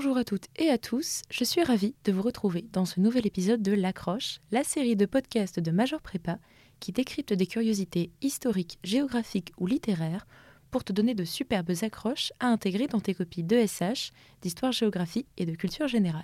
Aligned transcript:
Bonjour 0.00 0.16
à 0.16 0.22
toutes 0.22 0.46
et 0.54 0.70
à 0.70 0.78
tous, 0.78 1.22
je 1.28 1.42
suis 1.42 1.64
ravie 1.64 1.96
de 2.04 2.12
vous 2.12 2.22
retrouver 2.22 2.64
dans 2.72 2.84
ce 2.84 3.00
nouvel 3.00 3.26
épisode 3.26 3.62
de 3.62 3.72
L'Accroche, 3.72 4.38
la 4.52 4.62
série 4.62 4.94
de 4.94 5.06
podcasts 5.06 5.58
de 5.58 5.72
Major 5.72 6.00
Prépa 6.00 6.38
qui 6.78 6.92
décrypte 6.92 7.32
des 7.32 7.48
curiosités 7.48 8.12
historiques, 8.22 8.78
géographiques 8.84 9.52
ou 9.58 9.66
littéraires 9.66 10.28
pour 10.70 10.84
te 10.84 10.92
donner 10.92 11.16
de 11.16 11.24
superbes 11.24 11.72
accroches 11.82 12.32
à 12.38 12.46
intégrer 12.46 12.86
dans 12.86 13.00
tes 13.00 13.12
copies 13.12 13.42
d'ESH, 13.42 14.12
d'histoire-géographie 14.40 15.26
et 15.36 15.46
de 15.46 15.56
culture 15.56 15.88
générale. 15.88 16.22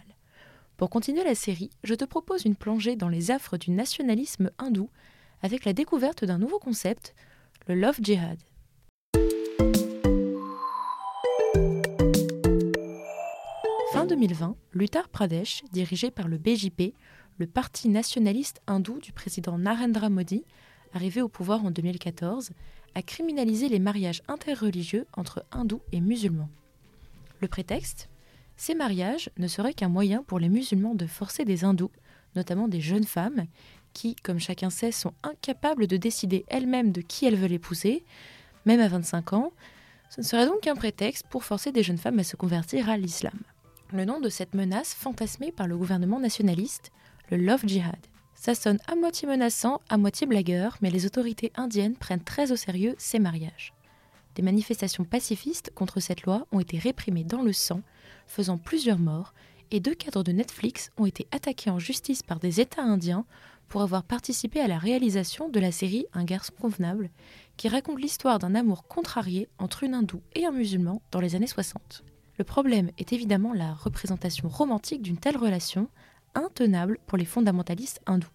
Pour 0.76 0.88
continuer 0.88 1.24
la 1.24 1.34
série, 1.34 1.70
je 1.82 1.96
te 1.96 2.04
propose 2.04 2.44
une 2.44 2.54
plongée 2.54 2.94
dans 2.94 3.08
les 3.08 3.32
affres 3.32 3.56
du 3.56 3.72
nationalisme 3.72 4.52
hindou 4.58 4.88
avec 5.42 5.64
la 5.64 5.72
découverte 5.72 6.24
d'un 6.24 6.38
nouveau 6.38 6.60
concept, 6.60 7.12
le 7.66 7.74
Love 7.74 7.98
Jihad. 8.00 8.38
Fin 14.04 14.08
2020, 14.08 14.56
l'Uttar 14.74 15.08
Pradesh, 15.08 15.62
dirigé 15.72 16.10
par 16.10 16.28
le 16.28 16.36
BJP, 16.36 16.92
le 17.38 17.46
parti 17.46 17.88
nationaliste 17.88 18.60
hindou 18.66 18.98
du 18.98 19.12
président 19.12 19.56
Narendra 19.56 20.10
Modi, 20.10 20.44
arrivé 20.92 21.22
au 21.22 21.28
pouvoir 21.30 21.64
en 21.64 21.70
2014, 21.70 22.50
a 22.94 23.00
criminalisé 23.00 23.70
les 23.70 23.78
mariages 23.78 24.20
interreligieux 24.28 25.06
entre 25.16 25.46
hindous 25.52 25.80
et 25.92 26.02
musulmans. 26.02 26.50
Le 27.40 27.48
prétexte? 27.48 28.10
Ces 28.58 28.74
mariages 28.74 29.30
ne 29.38 29.48
seraient 29.48 29.72
qu'un 29.72 29.88
moyen 29.88 30.22
pour 30.22 30.38
les 30.38 30.50
musulmans 30.50 30.94
de 30.94 31.06
forcer 31.06 31.46
des 31.46 31.64
hindous, 31.64 31.90
notamment 32.36 32.68
des 32.68 32.82
jeunes 32.82 33.06
femmes, 33.06 33.46
qui, 33.94 34.16
comme 34.16 34.38
chacun 34.38 34.68
sait, 34.68 34.92
sont 34.92 35.14
incapables 35.22 35.86
de 35.86 35.96
décider 35.96 36.44
elles-mêmes 36.48 36.92
de 36.92 37.00
qui 37.00 37.24
elles 37.24 37.36
veulent 37.36 37.52
épouser, 37.52 38.04
même 38.66 38.80
à 38.80 38.88
25 38.88 39.32
ans. 39.32 39.52
Ce 40.10 40.20
ne 40.20 40.26
serait 40.26 40.44
donc 40.44 40.60
qu'un 40.60 40.76
prétexte 40.76 41.26
pour 41.26 41.42
forcer 41.42 41.72
des 41.72 41.82
jeunes 41.82 41.96
femmes 41.96 42.18
à 42.18 42.24
se 42.24 42.36
convertir 42.36 42.90
à 42.90 42.98
l'islam. 42.98 43.38
Le 43.94 44.04
nom 44.04 44.18
de 44.18 44.28
cette 44.28 44.56
menace 44.56 44.92
fantasmée 44.92 45.52
par 45.52 45.68
le 45.68 45.76
gouvernement 45.76 46.18
nationaliste, 46.18 46.90
le 47.30 47.36
Love 47.36 47.62
Jihad. 47.64 48.08
Ça 48.34 48.56
sonne 48.56 48.80
à 48.88 48.96
moitié 48.96 49.28
menaçant, 49.28 49.80
à 49.88 49.98
moitié 49.98 50.26
blagueur, 50.26 50.76
mais 50.82 50.90
les 50.90 51.06
autorités 51.06 51.52
indiennes 51.54 51.94
prennent 51.94 52.24
très 52.24 52.50
au 52.50 52.56
sérieux 52.56 52.96
ces 52.98 53.20
mariages. 53.20 53.72
Des 54.34 54.42
manifestations 54.42 55.04
pacifistes 55.04 55.70
contre 55.76 56.00
cette 56.00 56.22
loi 56.22 56.44
ont 56.50 56.58
été 56.58 56.76
réprimées 56.76 57.22
dans 57.22 57.42
le 57.42 57.52
sang, 57.52 57.82
faisant 58.26 58.58
plusieurs 58.58 58.98
morts, 58.98 59.32
et 59.70 59.78
deux 59.78 59.94
cadres 59.94 60.24
de 60.24 60.32
Netflix 60.32 60.90
ont 60.96 61.06
été 61.06 61.28
attaqués 61.30 61.70
en 61.70 61.78
justice 61.78 62.24
par 62.24 62.40
des 62.40 62.60
États 62.60 62.82
indiens 62.82 63.24
pour 63.68 63.82
avoir 63.82 64.02
participé 64.02 64.58
à 64.58 64.66
la 64.66 64.78
réalisation 64.78 65.48
de 65.48 65.60
la 65.60 65.70
série 65.70 66.06
Un 66.14 66.24
garçon 66.24 66.52
convenable, 66.60 67.10
qui 67.56 67.68
raconte 67.68 68.00
l'histoire 68.00 68.40
d'un 68.40 68.56
amour 68.56 68.88
contrarié 68.88 69.48
entre 69.60 69.84
une 69.84 69.94
hindoue 69.94 70.22
et 70.34 70.46
un 70.46 70.50
musulman 70.50 71.00
dans 71.12 71.20
les 71.20 71.36
années 71.36 71.46
60. 71.46 72.02
Le 72.38 72.44
problème 72.44 72.90
est 72.98 73.12
évidemment 73.12 73.52
la 73.52 73.74
représentation 73.74 74.48
romantique 74.48 75.02
d'une 75.02 75.18
telle 75.18 75.36
relation, 75.36 75.88
intenable 76.34 76.98
pour 77.06 77.16
les 77.16 77.24
fondamentalistes 77.24 78.00
hindous. 78.06 78.28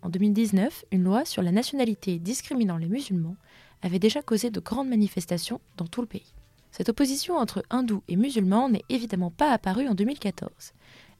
En 0.00 0.08
2019, 0.08 0.84
une 0.92 1.04
loi 1.04 1.24
sur 1.24 1.42
la 1.42 1.52
nationalité 1.52 2.18
discriminant 2.18 2.76
les 2.76 2.88
musulmans 2.88 3.36
avait 3.82 3.98
déjà 3.98 4.22
causé 4.22 4.50
de 4.50 4.60
grandes 4.60 4.88
manifestations 4.88 5.60
dans 5.76 5.86
tout 5.86 6.00
le 6.00 6.06
pays. 6.06 6.32
Cette 6.70 6.88
opposition 6.88 7.36
entre 7.36 7.64
hindous 7.70 8.02
et 8.08 8.16
musulmans 8.16 8.68
n'est 8.68 8.84
évidemment 8.88 9.30
pas 9.30 9.50
apparue 9.52 9.88
en 9.88 9.94
2014. 9.94 10.50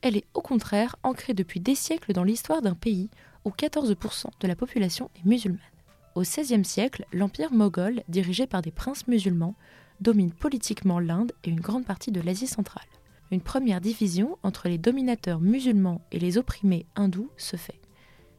Elle 0.02 0.16
est 0.16 0.26
au 0.34 0.40
contraire 0.40 0.96
ancrée 1.02 1.34
depuis 1.34 1.60
des 1.60 1.74
siècles 1.74 2.12
dans 2.12 2.24
l'histoire 2.24 2.62
d'un 2.62 2.74
pays 2.74 3.10
où 3.44 3.50
14% 3.50 4.26
de 4.40 4.48
la 4.48 4.56
population 4.56 5.10
est 5.16 5.26
musulmane. 5.26 5.60
Au 6.14 6.22
XVIe 6.22 6.64
siècle, 6.64 7.04
l'empire 7.12 7.52
moghol, 7.52 8.02
dirigé 8.08 8.46
par 8.46 8.62
des 8.62 8.70
princes 8.70 9.06
musulmans, 9.08 9.54
domine 10.00 10.32
politiquement 10.32 11.00
l'Inde 11.00 11.32
et 11.44 11.50
une 11.50 11.60
grande 11.60 11.84
partie 11.84 12.12
de 12.12 12.20
l'Asie 12.20 12.46
centrale 12.46 12.86
une 13.30 13.40
première 13.40 13.80
division 13.80 14.38
entre 14.42 14.68
les 14.68 14.78
dominateurs 14.78 15.40
musulmans 15.40 16.00
et 16.12 16.18
les 16.18 16.38
opprimés 16.38 16.86
hindous 16.96 17.30
se 17.36 17.56
fait. 17.56 17.80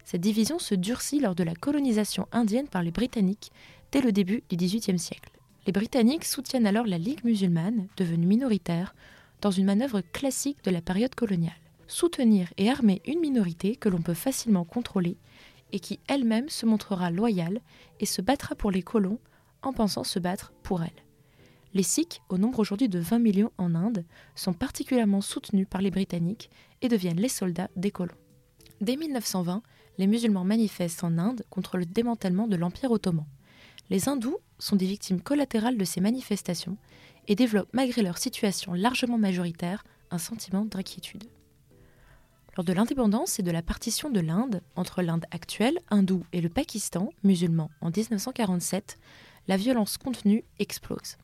Cette 0.04 0.22
division 0.22 0.58
se 0.58 0.74
durcit 0.74 1.20
lors 1.20 1.36
de 1.36 1.44
la 1.44 1.54
colonisation 1.54 2.28
indienne 2.32 2.68
par 2.68 2.82
les 2.82 2.92
Britanniques 2.92 3.52
dès 3.92 4.02
le 4.02 4.12
début 4.12 4.44
du 4.50 4.56
XVIIIe 4.56 4.98
siècle. 4.98 5.32
Les 5.68 5.72
Britanniques 5.72 6.26
soutiennent 6.26 6.66
alors 6.66 6.88
la 6.88 6.98
Ligue 6.98 7.24
musulmane, 7.24 7.88
devenue 7.98 8.26
minoritaire, 8.26 8.96
dans 9.42 9.52
une 9.52 9.66
manœuvre 9.66 10.02
classique 10.02 10.64
de 10.64 10.72
la 10.72 10.82
période 10.82 11.14
coloniale. 11.14 11.54
Soutenir 11.88 12.52
et 12.58 12.70
armer 12.70 13.02
une 13.06 13.20
minorité 13.20 13.76
que 13.76 13.90
l'on 13.90 14.02
peut 14.02 14.14
facilement 14.14 14.66
contrôler 14.66 15.18
et 15.72 15.80
qui 15.80 16.00
elle-même 16.08 16.50
se 16.50 16.66
montrera 16.66 17.12
loyale 17.12 17.62
et 18.00 18.06
se 18.06 18.22
battra 18.22 18.56
pour 18.56 18.72
les 18.72 18.82
colons 18.82 19.20
en 19.62 19.74
pensant 19.74 20.04
se 20.04 20.18
battre 20.18 20.52
pour 20.64 20.82
elle. 20.82 21.09
Les 21.76 21.84
Sikhs, 21.84 22.22
au 22.30 22.40
nombre 22.40 22.60
aujourd'hui 22.60 22.90
de 22.90 22.98
20 22.98 23.20
millions 23.20 23.52
en 23.60 23.76
Inde, 23.76 24.04
sont 24.34 24.54
particulièrement 24.54 25.22
soutenus 25.22 25.68
par 25.70 25.82
les 25.82 25.92
Britanniques 25.92 26.50
et 26.82 26.88
deviennent 26.88 27.20
les 27.20 27.30
soldats 27.30 27.70
des 27.76 27.92
colons. 27.92 28.16
Dès 28.82 28.96
1920, 28.96 29.62
les 30.00 30.08
musulmans 30.08 30.44
manifestent 30.44 31.04
en 31.04 31.18
Inde 31.20 31.44
contre 31.50 31.78
le 31.78 31.86
démantèlement 31.86 32.48
de 32.48 32.56
l'Empire 32.56 32.92
ottoman. 32.92 33.26
Les 33.92 34.10
hindous 34.10 34.38
sont 34.58 34.78
des 34.78 34.88
victimes 34.88 35.22
collatérales 35.22 35.78
de 35.78 35.86
ces 35.86 36.02
manifestations 36.02 36.78
et 37.28 37.36
développent, 37.36 37.70
malgré 37.74 38.02
leur 38.02 38.18
situation 38.18 38.74
largement 38.74 39.18
majoritaire, 39.18 39.84
un 40.10 40.18
sentiment 40.18 40.66
d'inquiétude. 40.66 41.26
Lors 42.58 42.64
de 42.64 42.74
l'indépendance 42.74 43.40
et 43.40 43.44
de 43.44 43.52
la 43.52 43.62
partition 43.62 44.10
de 44.10 44.20
l'Inde, 44.20 44.62
entre 44.76 45.04
l'Inde 45.04 45.26
actuelle, 45.30 45.80
hindoue, 45.92 46.24
et 46.34 46.42
le 46.42 46.50
Pakistan, 46.50 47.12
musulman, 47.24 47.70
en 47.82 47.92
1947, 47.92 48.98
la 49.48 49.56
violence 49.56 49.98
contenue 49.98 50.44
explose. 50.58 51.18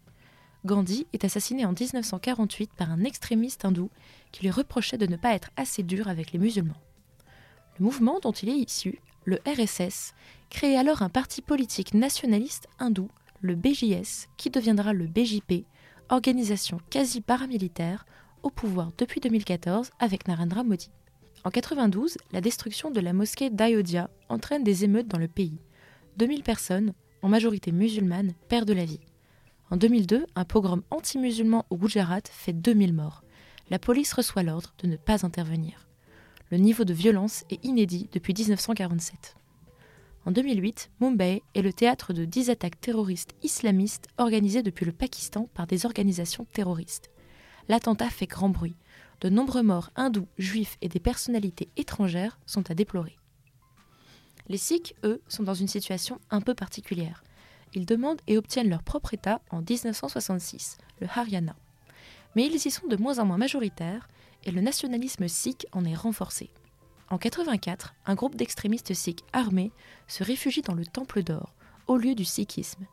Gandhi 0.65 1.05
est 1.13 1.23
assassiné 1.23 1.63
en 1.65 1.73
1948 1.73 2.71
par 2.75 2.91
un 2.91 3.03
extrémiste 3.03 3.65
hindou 3.65 3.91
qui 4.31 4.41
lui 4.41 4.49
reprochait 4.49 4.97
de 4.97 5.05
ne 5.05 5.15
pas 5.15 5.35
être 5.35 5.51
assez 5.57 5.83
dur 5.83 6.07
avec 6.07 6.31
les 6.31 6.39
musulmans. 6.39 6.81
Le 7.77 7.85
mouvement 7.85 8.19
dont 8.19 8.31
il 8.31 8.49
est 8.49 8.57
issu, 8.57 8.99
le 9.25 9.39
RSS, 9.45 10.15
crée 10.49 10.75
alors 10.75 11.03
un 11.03 11.09
parti 11.09 11.43
politique 11.43 11.93
nationaliste 11.93 12.67
hindou, 12.79 13.09
le 13.41 13.53
BJS, 13.55 14.27
qui 14.37 14.49
deviendra 14.49 14.93
le 14.93 15.05
BJP, 15.05 15.65
organisation 16.09 16.79
quasi 16.89 17.21
paramilitaire 17.21 18.05
au 18.41 18.49
pouvoir 18.49 18.91
depuis 18.97 19.21
2014 19.21 19.91
avec 19.99 20.27
Narendra 20.27 20.63
Modi. 20.63 20.89
En 21.43 21.51
92, 21.51 22.17
la 22.31 22.41
destruction 22.41 22.89
de 22.89 22.99
la 22.99 23.13
mosquée 23.13 23.51
d'Ayodhya 23.51 24.09
entraîne 24.29 24.63
des 24.63 24.83
émeutes 24.83 25.07
dans 25.07 25.19
le 25.19 25.27
pays. 25.27 25.59
2000 26.17 26.41
personnes, 26.41 26.93
en 27.21 27.29
majorité 27.29 27.71
musulmanes, 27.71 28.33
perdent 28.49 28.71
la 28.71 28.85
vie. 28.85 28.99
En 29.75 29.77
2002, 29.77 30.25
un 30.35 30.45
pogrom 30.45 30.83
anti-musulman 30.89 31.65
au 31.69 31.75
Gujarat 31.75 32.21
fait 32.31 32.53
2000 32.53 32.93
morts. 32.93 33.25
La 33.69 33.77
police 33.77 34.13
reçoit 34.13 34.41
l'ordre 34.41 34.73
de 34.81 34.87
ne 34.87 34.95
pas 34.95 35.25
intervenir. 35.25 35.89
Le 36.49 36.55
niveau 36.59 36.85
de 36.85 36.93
violence 36.93 37.43
est 37.49 37.61
inédit 37.65 38.07
depuis 38.13 38.33
1947. 38.33 39.35
En 40.25 40.31
2008, 40.31 40.91
Mumbai 41.01 41.43
est 41.55 41.61
le 41.61 41.73
théâtre 41.73 42.13
de 42.13 42.23
10 42.23 42.51
attaques 42.51 42.79
terroristes 42.79 43.35
islamistes 43.43 44.07
organisées 44.17 44.63
depuis 44.63 44.85
le 44.85 44.93
Pakistan 44.93 45.49
par 45.53 45.67
des 45.67 45.85
organisations 45.85 46.47
terroristes. 46.53 47.11
L'attentat 47.67 48.09
fait 48.09 48.27
grand 48.27 48.47
bruit. 48.47 48.77
De 49.19 49.27
nombreux 49.27 49.63
morts 49.63 49.89
hindous, 49.97 50.29
juifs 50.37 50.77
et 50.81 50.87
des 50.87 51.01
personnalités 51.01 51.67
étrangères 51.75 52.39
sont 52.45 52.71
à 52.71 52.75
déplorer. 52.75 53.17
Les 54.47 54.57
Sikhs, 54.57 54.95
eux, 55.03 55.21
sont 55.27 55.43
dans 55.43 55.53
une 55.53 55.67
situation 55.67 56.21
un 56.29 56.39
peu 56.39 56.53
particulière 56.53 57.24
ils 57.75 57.85
demandent 57.85 58.21
et 58.27 58.37
obtiennent 58.37 58.69
leur 58.69 58.83
propre 58.83 59.13
État 59.13 59.41
en 59.49 59.61
1966, 59.61 60.77
le 61.01 61.07
Haryana. 61.13 61.55
Mais 62.35 62.45
ils 62.45 62.55
y 62.55 62.71
sont 62.71 62.87
de 62.87 62.97
moins 62.97 63.19
en 63.19 63.25
moins 63.25 63.37
majoritaires 63.37 64.09
et 64.43 64.51
le 64.51 64.61
nationalisme 64.61 65.27
sikh 65.27 65.67
en 65.71 65.85
est 65.85 65.95
renforcé. 65.95 66.49
En 67.09 67.17
84, 67.17 67.93
un 68.05 68.15
groupe 68.15 68.35
d'extrémistes 68.35 68.93
sikhs 68.93 69.23
armés 69.31 69.71
se 70.07 70.23
réfugie 70.23 70.61
dans 70.61 70.73
le 70.73 70.85
Temple 70.85 71.23
d'Or, 71.23 71.53
au 71.87 71.97
lieu 71.97 72.15
du 72.15 72.25
sikhisme. 72.25 72.85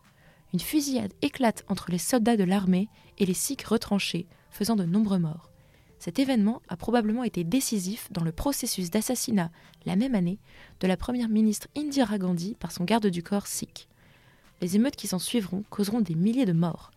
Une 0.53 0.61
fusillade 0.61 1.15
éclate 1.23 1.65
entre 1.69 1.91
les 1.91 1.99
soldats 1.99 2.37
de 2.37 2.45
l'armée 2.45 2.89
et 3.19 3.25
les 3.25 3.35
sikhs 3.35 3.65
retranchés, 3.65 4.27
faisant 4.51 4.77
de 4.77 4.85
nombreux 4.85 5.19
morts. 5.19 5.51
Cet 5.99 6.19
événement 6.19 6.61
a 6.69 6.77
probablement 6.77 7.25
été 7.25 7.45
décisif 7.45 8.09
dans 8.11 8.25
le 8.25 8.33
processus 8.33 8.91
d'assassinat, 8.91 9.51
la 9.87 9.97
même 9.97 10.15
année, 10.15 10.41
de 10.81 10.89
la 10.89 10.97
première 10.97 11.29
ministre 11.29 11.69
Indira 11.77 12.19
Gandhi 12.19 12.55
par 12.59 12.73
son 12.73 12.85
garde 12.85 13.07
du 13.07 13.23
corps 13.23 13.47
sikh. 13.47 13.89
Les 14.63 14.77
émeutes 14.77 14.95
qui 14.95 15.09
s'en 15.09 15.19
suivront 15.19 15.65
causeront 15.71 16.01
des 16.01 16.15
milliers 16.15 16.47
de 16.47 16.53
morts. 16.53 16.93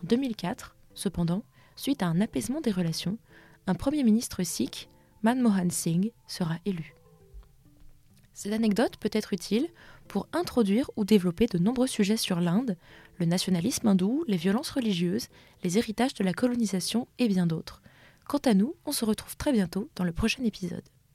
En 0.00 0.06
2004, 0.06 0.76
cependant, 0.94 1.42
suite 1.74 2.04
à 2.04 2.06
un 2.06 2.20
apaisement 2.20 2.60
des 2.60 2.70
relations, 2.70 3.18
un 3.66 3.74
Premier 3.74 4.04
ministre 4.04 4.44
sikh, 4.44 4.88
Manmohan 5.24 5.68
Singh, 5.68 6.12
sera 6.28 6.58
élu. 6.64 6.94
Cette 8.34 8.52
anecdote 8.52 8.98
peut 9.00 9.10
être 9.12 9.32
utile 9.32 9.68
pour 10.06 10.28
introduire 10.32 10.92
ou 10.94 11.04
développer 11.04 11.46
de 11.46 11.58
nombreux 11.58 11.88
sujets 11.88 12.16
sur 12.16 12.40
l'Inde, 12.40 12.76
le 13.18 13.26
nationalisme 13.26 13.88
hindou, 13.88 14.24
les 14.28 14.36
violences 14.36 14.70
religieuses, 14.70 15.26
les 15.64 15.76
héritages 15.76 16.14
de 16.14 16.22
la 16.22 16.32
colonisation 16.32 17.08
et 17.18 17.26
bien 17.26 17.48
d'autres. 17.48 17.82
Quant 18.28 18.38
à 18.44 18.54
nous, 18.54 18.76
on 18.86 18.92
se 18.92 19.04
retrouve 19.04 19.36
très 19.36 19.50
bientôt 19.50 19.90
dans 19.96 20.04
le 20.04 20.12
prochain 20.12 20.44
épisode. 20.44 20.84